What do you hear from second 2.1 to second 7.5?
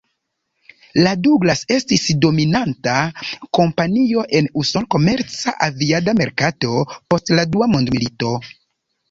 dominanta kompanio en usona komerca aviada merkato post la